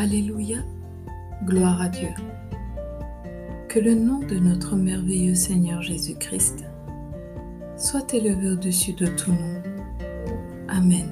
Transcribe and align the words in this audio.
Alléluia, 0.00 0.58
gloire 1.44 1.82
à 1.82 1.88
Dieu. 1.88 2.10
Que 3.68 3.80
le 3.80 3.96
nom 3.96 4.20
de 4.20 4.38
notre 4.38 4.76
merveilleux 4.76 5.34
Seigneur 5.34 5.82
Jésus-Christ 5.82 6.64
soit 7.76 8.14
élevé 8.14 8.50
au-dessus 8.50 8.92
de 8.92 9.06
tout 9.06 9.32
nom. 9.32 9.60
Amen. 10.68 11.10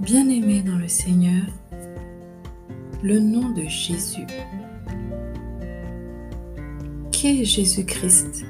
Bien-aimé 0.00 0.60
dans 0.60 0.76
le 0.76 0.88
Seigneur, 0.88 1.46
le 3.02 3.18
nom 3.18 3.48
de 3.48 3.62
Jésus. 3.62 4.26
Qui 7.10 7.40
est 7.40 7.44
Jésus-Christ? 7.46 8.44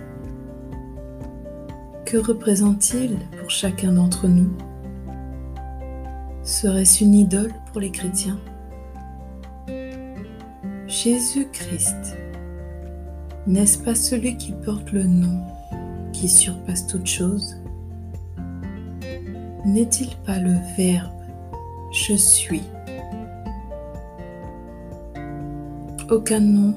Que 2.05 2.17
représente-t-il 2.17 3.17
pour 3.39 3.51
chacun 3.51 3.93
d'entre 3.93 4.27
nous? 4.27 4.51
Serait-ce 6.45 7.03
une 7.03 7.15
idole 7.15 7.55
pour 7.73 7.81
les 7.81 7.91
chrétiens 7.91 8.39
Jésus-Christ, 10.87 12.19
n'est-ce 13.47 13.79
pas 13.79 13.95
celui 13.95 14.37
qui 14.37 14.53
porte 14.53 14.93
le 14.93 15.05
nom 15.05 15.43
qui 16.13 16.29
surpasse 16.29 16.87
toute 16.87 17.07
chose? 17.07 17.57
N'est-il 19.65 20.15
pas 20.27 20.39
le 20.39 20.57
Verbe 20.77 21.11
Je 21.93 22.13
suis? 22.13 22.63
Aucun 26.11 26.41
nom 26.41 26.75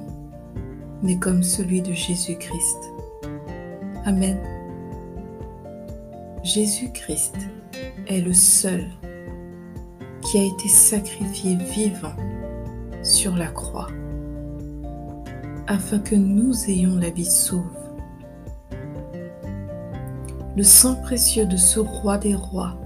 n'est 1.04 1.20
comme 1.20 1.44
celui 1.44 1.82
de 1.82 1.92
Jésus-Christ. 1.92 2.94
Amen. 4.06 4.38
Jésus-Christ 6.44 7.36
est 8.08 8.22
le 8.22 8.32
seul 8.32 8.86
qui 10.28 10.38
a 10.38 10.44
été 10.44 10.68
sacrifié 10.68 11.56
vivant 11.56 12.16
sur 13.02 13.34
la 13.34 13.48
croix, 13.48 13.88
afin 15.68 16.00
que 16.00 16.16
nous 16.16 16.70
ayons 16.70 16.98
la 16.98 17.10
vie 17.10 17.24
sauve. 17.24 17.64
Le 20.58 20.64
sang 20.64 20.96
précieux 20.96 21.46
de 21.46 21.56
ce 21.56 21.80
roi 21.80 22.18
des 22.18 22.36
rois, 22.36 22.78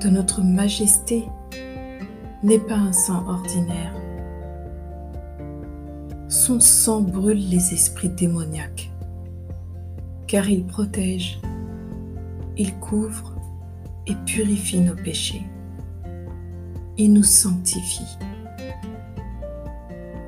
de 0.00 0.08
notre 0.08 0.42
majesté, 0.42 1.24
n'est 2.44 2.60
pas 2.60 2.76
un 2.76 2.92
sang 2.92 3.26
ordinaire. 3.26 3.92
Son 6.28 6.60
sang 6.60 7.00
brûle 7.00 7.48
les 7.48 7.74
esprits 7.74 8.08
démoniaques, 8.08 8.92
car 10.28 10.48
il 10.48 10.64
protège, 10.64 11.40
il 12.56 12.72
couvre 12.78 13.34
et 14.06 14.14
purifie 14.26 14.78
nos 14.78 14.94
péchés 14.94 15.42
nous 17.08 17.22
sanctifie. 17.22 18.18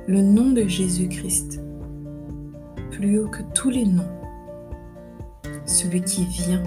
Le 0.07 0.21
nom 0.21 0.51
de 0.51 0.67
Jésus-Christ, 0.67 1.61
plus 2.91 3.19
haut 3.19 3.29
que 3.29 3.41
tous 3.53 3.69
les 3.69 3.85
noms, 3.85 4.09
celui 5.65 6.01
qui 6.01 6.25
vient, 6.25 6.63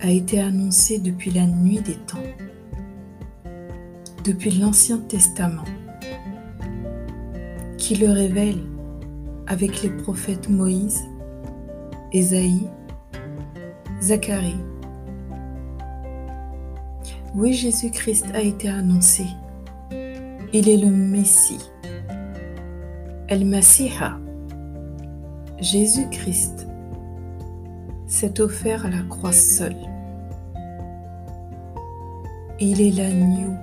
a 0.00 0.10
été 0.10 0.40
annoncé 0.40 0.98
depuis 0.98 1.30
la 1.30 1.46
nuit 1.46 1.80
des 1.80 1.94
temps, 1.94 2.18
depuis 4.24 4.50
l'Ancien 4.50 4.98
Testament, 4.98 5.64
qui 7.78 7.94
le 7.96 8.10
révèle 8.10 8.60
avec 9.46 9.82
les 9.82 9.90
prophètes 9.90 10.48
Moïse, 10.48 11.02
Ésaïe, 12.12 12.68
Zacharie, 14.00 14.56
oui, 17.34 17.52
Jésus-Christ 17.52 18.26
a 18.32 18.40
été 18.40 18.68
annoncé. 18.68 19.26
Il 20.52 20.68
est 20.68 20.76
le 20.76 20.90
Messie. 20.90 21.70
El 23.28 23.44
Masiha. 23.44 24.18
Jésus-Christ 25.58 26.68
s'est 28.06 28.40
offert 28.40 28.86
à 28.86 28.90
la 28.90 29.02
croix 29.02 29.32
seul. 29.32 29.74
Il 32.60 32.80
est 32.80 32.92
l'agneau 32.92 33.54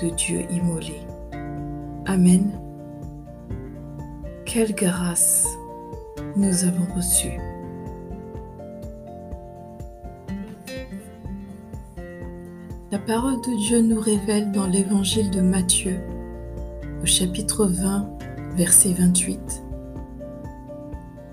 de 0.00 0.08
Dieu 0.10 0.44
immolé. 0.50 0.96
Amen. 2.06 2.50
Quelle 4.46 4.74
grâce 4.74 5.46
nous 6.36 6.64
avons 6.64 6.94
reçue. 6.94 7.38
La 12.90 12.98
parole 12.98 13.38
de 13.42 13.54
Dieu 13.54 13.82
nous 13.82 14.00
révèle 14.00 14.50
dans 14.50 14.66
l'évangile 14.66 15.30
de 15.30 15.42
Matthieu, 15.42 16.00
au 17.02 17.04
chapitre 17.04 17.66
20, 17.66 18.08
verset 18.56 18.94
28. 18.94 19.62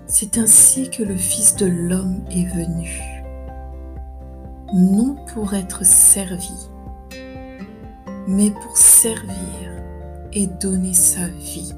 C'est 0.06 0.36
ainsi 0.36 0.90
que 0.90 1.02
le 1.02 1.16
Fils 1.16 1.56
de 1.56 1.64
l'homme 1.64 2.22
est 2.30 2.44
venu, 2.44 3.00
non 4.74 5.16
pour 5.32 5.54
être 5.54 5.82
servi, 5.82 6.68
mais 8.28 8.50
pour 8.50 8.76
servir 8.76 9.72
et 10.34 10.46
donner 10.46 10.92
sa 10.92 11.26
vie 11.26 11.72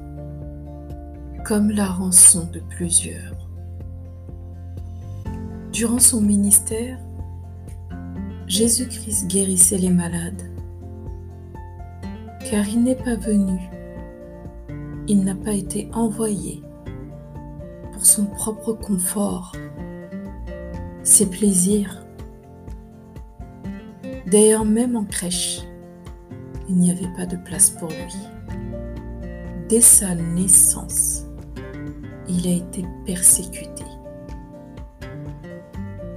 comme 1.45 1.71
la 1.71 1.87
rançon 1.87 2.49
de 2.51 2.59
plusieurs. 2.59 3.47
Durant 5.71 5.99
son 5.99 6.19
ministère, 6.19 6.99
Jésus-Christ 8.49 9.27
guérissait 9.27 9.77
les 9.77 9.91
malades, 9.91 10.41
car 12.49 12.67
il 12.67 12.81
n'est 12.81 12.95
pas 12.95 13.15
venu, 13.15 13.59
il 15.07 15.23
n'a 15.23 15.35
pas 15.35 15.53
été 15.53 15.87
envoyé 15.93 16.63
pour 17.93 18.03
son 18.03 18.25
propre 18.25 18.73
confort, 18.73 19.51
ses 21.03 21.27
plaisirs. 21.27 22.03
D'ailleurs, 24.25 24.65
même 24.65 24.95
en 24.95 25.05
crèche, 25.05 25.61
il 26.67 26.77
n'y 26.77 26.89
avait 26.89 27.13
pas 27.15 27.27
de 27.27 27.37
place 27.37 27.69
pour 27.69 27.89
lui. 27.89 29.29
Dès 29.69 29.81
sa 29.81 30.15
naissance, 30.15 31.23
il 32.27 32.47
a 32.47 32.51
été 32.51 32.83
persécuté. 33.05 33.85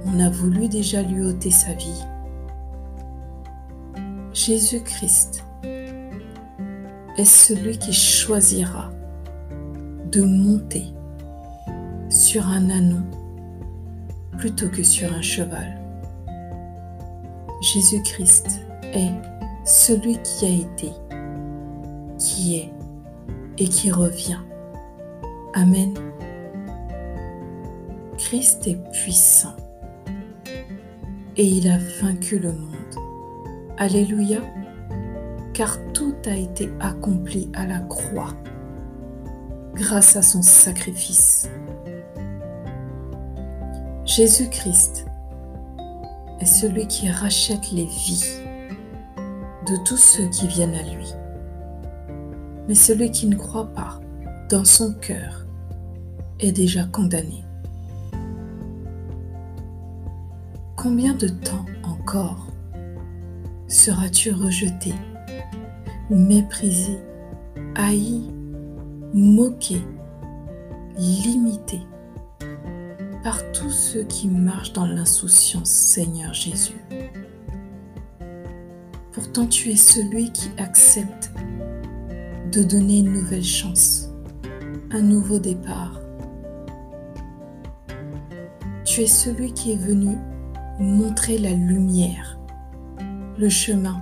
On 0.07 0.19
a 0.19 0.31
voulu 0.31 0.67
déjà 0.67 1.03
lui 1.03 1.23
ôter 1.23 1.51
sa 1.51 1.73
vie 1.73 2.03
Jésus-Christ 4.33 5.45
est 7.17 7.25
celui 7.25 7.77
qui 7.77 7.93
choisira 7.93 8.89
de 10.11 10.23
monter 10.23 10.85
sur 12.09 12.47
un 12.47 12.69
anon 12.71 13.03
plutôt 14.39 14.69
que 14.69 14.81
sur 14.81 15.13
un 15.13 15.21
cheval. 15.21 15.79
Jésus-Christ 17.61 18.61
est 18.93 19.11
celui 19.65 20.17
qui 20.23 20.45
a 20.45 20.49
été, 20.49 20.91
qui 22.17 22.57
est 22.57 22.73
et 23.59 23.67
qui 23.67 23.91
revient. 23.91 24.41
Amen. 25.53 25.93
Christ 28.17 28.65
est 28.65 28.81
puissant 28.91 29.55
et 31.37 31.45
il 31.45 31.69
a 31.69 31.77
vaincu 32.01 32.39
le 32.39 32.51
monde. 32.51 32.82
Alléluia, 33.83 34.39
car 35.53 35.77
tout 35.91 36.15
a 36.25 36.37
été 36.37 36.71
accompli 36.79 37.51
à 37.53 37.65
la 37.65 37.79
croix 37.79 38.33
grâce 39.73 40.15
à 40.15 40.21
son 40.21 40.41
sacrifice. 40.41 41.49
Jésus-Christ 44.05 45.05
est 46.39 46.45
celui 46.45 46.87
qui 46.87 47.09
rachète 47.09 47.73
les 47.73 47.83
vies 47.83 48.39
de 49.67 49.75
tous 49.83 49.97
ceux 49.97 50.29
qui 50.29 50.47
viennent 50.47 50.75
à 50.75 50.83
lui. 50.83 51.13
Mais 52.69 52.75
celui 52.75 53.11
qui 53.11 53.27
ne 53.27 53.35
croit 53.35 53.67
pas 53.73 53.99
dans 54.49 54.63
son 54.63 54.93
cœur 54.93 55.45
est 56.39 56.53
déjà 56.53 56.85
condamné. 56.85 57.43
Combien 60.77 61.13
de 61.15 61.27
temps 61.27 61.65
encore 61.83 62.52
seras-tu 63.73 64.31
rejeté, 64.31 64.93
méprisé, 66.09 66.99
haï, 67.75 68.21
moqué, 69.13 69.81
limité 70.95 71.81
par 73.23 73.51
tous 73.51 73.71
ceux 73.71 74.03
qui 74.03 74.27
marchent 74.27 74.73
dans 74.73 74.85
l'insouciance, 74.85 75.69
Seigneur 75.69 76.33
Jésus? 76.33 76.77
Pourtant 79.11 79.47
tu 79.47 79.71
es 79.71 79.75
celui 79.75 80.31
qui 80.31 80.49
accepte 80.57 81.31
de 82.51 82.63
donner 82.63 82.99
une 82.99 83.13
nouvelle 83.13 83.43
chance, 83.43 84.09
un 84.91 85.01
nouveau 85.01 85.39
départ. 85.39 85.99
Tu 88.85 89.01
es 89.01 89.07
celui 89.07 89.51
qui 89.53 89.71
est 89.71 89.77
venu 89.77 90.15
montrer 90.79 91.39
la 91.39 91.51
lumière 91.51 92.37
le 93.37 93.49
chemin. 93.49 94.01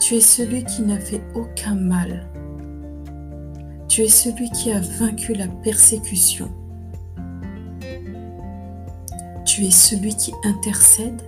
Tu 0.00 0.16
es 0.16 0.20
celui 0.20 0.64
qui 0.64 0.82
n'a 0.82 0.98
fait 0.98 1.22
aucun 1.34 1.74
mal. 1.74 2.28
Tu 3.88 4.02
es 4.02 4.08
celui 4.08 4.50
qui 4.50 4.72
a 4.72 4.80
vaincu 4.80 5.32
la 5.34 5.48
persécution. 5.48 6.50
Tu 9.44 9.64
es 9.64 9.70
celui 9.70 10.14
qui 10.14 10.32
intercède 10.44 11.22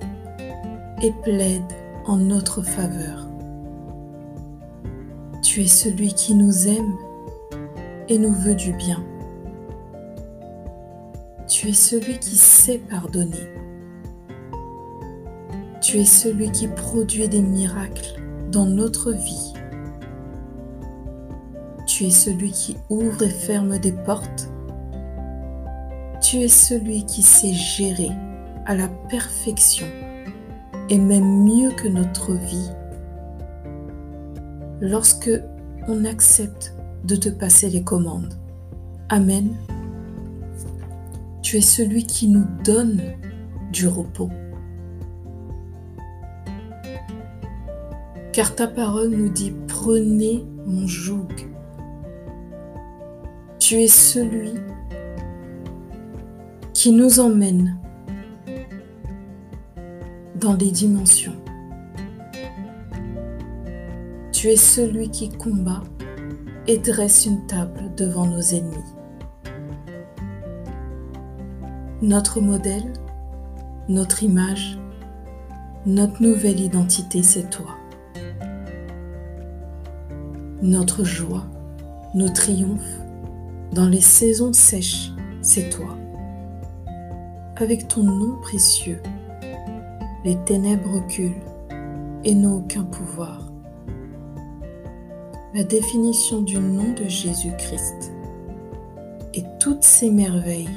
et 1.03 1.13
plaide 1.23 1.63
en 2.07 2.17
notre 2.17 2.63
faveur. 2.63 3.29
Tu 5.43 5.63
es 5.63 5.69
celui 5.69 6.13
qui 6.13 6.35
nous 6.35 6.67
aime 6.67 6.95
et 8.09 8.19
nous 8.19 8.33
veut 8.33 8.55
du 8.55 8.73
bien. 8.73 9.03
Tu 11.49 11.69
es 11.69 11.73
celui 11.75 12.19
qui 12.19 12.37
sait 12.37 12.79
pardonner. 12.79 13.66
Tu 15.87 16.01
es 16.01 16.05
celui 16.05 16.51
qui 16.51 16.67
produit 16.67 17.29
des 17.29 17.41
miracles 17.41 18.21
dans 18.51 18.67
notre 18.67 19.13
vie. 19.13 19.53
Tu 21.87 22.07
es 22.07 22.11
celui 22.11 22.51
qui 22.51 22.77
ouvre 22.91 23.23
et 23.23 23.29
ferme 23.29 23.79
des 23.79 23.93
portes. 23.93 24.49
Tu 26.21 26.39
es 26.39 26.49
celui 26.49 27.07
qui 27.07 27.23
sait 27.23 27.53
gérer 27.53 28.11
à 28.65 28.75
la 28.75 28.89
perfection 28.89 29.87
et 30.91 30.99
même 30.99 31.45
mieux 31.45 31.71
que 31.71 31.87
notre 31.87 32.33
vie 32.33 32.71
lorsque 34.81 35.31
on 35.87 36.05
accepte 36.05 36.75
de 37.05 37.15
te 37.15 37.29
passer 37.29 37.71
les 37.71 37.85
commandes. 37.85 38.35
Amen. 39.09 39.55
Tu 41.43 41.59
es 41.59 41.61
celui 41.61 42.07
qui 42.07 42.27
nous 42.27 42.47
donne 42.65 43.01
du 43.71 43.87
repos. 43.87 44.31
Car 48.37 48.55
ta 48.55 48.67
parole 48.67 49.09
nous 49.09 49.31
dit, 49.31 49.55
prenez 49.67 50.45
mon 50.67 50.87
joug. 50.87 51.27
Tu 53.59 53.77
es 53.77 53.89
celui 53.89 54.53
qui 56.75 56.93
nous 56.93 57.19
emmène 57.19 57.81
dans 60.39 60.53
des 60.53 60.71
dimensions. 60.71 61.33
Tu 64.33 64.49
es 64.49 64.57
celui 64.57 65.09
qui 65.09 65.31
combat 65.31 65.83
et 66.67 66.77
dresse 66.77 67.25
une 67.25 67.47
table 67.47 67.91
devant 67.97 68.27
nos 68.27 68.43
ennemis. 68.43 68.77
Notre 72.03 72.43
modèle, 72.43 72.93
notre 73.89 74.23
image, 74.23 74.79
notre 75.87 76.23
nouvelle 76.23 76.61
identité, 76.61 77.23
c'est 77.23 77.49
toi. 77.49 77.76
Notre 80.67 81.05
joie, 81.05 81.47
nos 82.13 82.29
triomphes, 82.29 83.01
dans 83.71 83.89
les 83.89 84.01
saisons 84.01 84.53
sèches, 84.53 85.13
c'est 85.41 85.71
toi. 85.71 85.97
Avec 87.55 87.87
ton 87.87 88.03
nom 88.03 88.41
précieux, 88.43 89.01
les 90.25 90.35
ténèbres 90.45 90.95
reculent 90.95 91.41
et 92.25 92.35
n'ont 92.35 92.57
aucun 92.57 92.83
pouvoir. 92.83 93.53
La 95.55 95.63
définition 95.63 96.43
du 96.43 96.59
nom 96.59 96.95
de 96.95 97.05
Jésus-Christ 97.05 98.13
et 99.35 99.45
toutes 99.61 99.85
ses 99.85 100.11
merveilles 100.11 100.69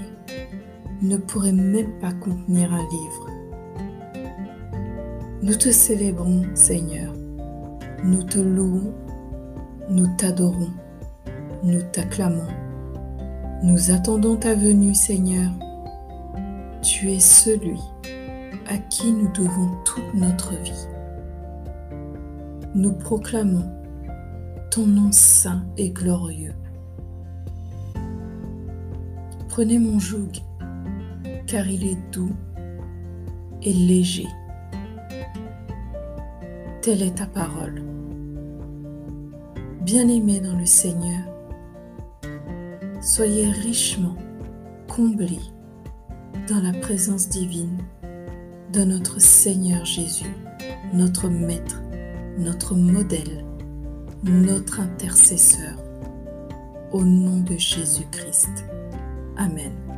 ne 1.01 1.17
pourraient 1.17 1.51
même 1.51 1.97
pas 1.99 2.13
contenir 2.13 2.71
un 2.71 2.87
livre. 2.91 3.27
Nous 5.41 5.55
te 5.55 5.71
célébrons, 5.71 6.43
Seigneur. 6.53 7.11
Nous 8.03 8.21
te 8.21 8.37
louons, 8.37 8.93
nous 9.89 10.07
t'adorons, 10.17 10.69
nous 11.63 11.81
t'acclamons. 11.91 12.47
Nous 13.63 13.91
attendons 13.91 14.35
ta 14.35 14.53
venue, 14.53 14.93
Seigneur. 14.93 15.51
Tu 16.83 17.11
es 17.11 17.19
celui 17.19 17.79
à 18.67 18.77
qui 18.77 19.11
nous 19.11 19.31
devons 19.33 19.71
toute 19.85 20.13
notre 20.13 20.53
vie. 20.61 20.87
Nous 22.75 22.93
proclamons 22.93 23.67
ton 24.69 24.85
nom 24.85 25.11
saint 25.11 25.65
et 25.75 25.89
glorieux. 25.89 26.53
Prenez 29.49 29.79
mon 29.79 29.97
joug, 29.97 30.31
car 31.47 31.67
il 31.67 31.83
est 31.83 32.11
doux 32.11 32.35
et 33.63 33.73
léger. 33.73 34.27
Telle 36.83 37.01
est 37.01 37.15
ta 37.15 37.25
parole. 37.25 37.81
Bien-aimés 39.91 40.39
dans 40.39 40.55
le 40.55 40.67
Seigneur, 40.67 41.23
soyez 43.01 43.49
richement 43.49 44.15
comblés 44.87 45.41
dans 46.47 46.61
la 46.61 46.73
présence 46.79 47.27
divine 47.27 47.79
de 48.71 48.83
notre 48.83 49.19
Seigneur 49.19 49.83
Jésus, 49.85 50.29
notre 50.93 51.27
Maître, 51.27 51.81
notre 52.37 52.75
modèle, 52.75 53.43
notre 54.23 54.79
intercesseur. 54.79 55.73
Au 56.91 57.03
nom 57.03 57.39
de 57.39 57.57
Jésus-Christ. 57.57 58.65
Amen. 59.37 59.88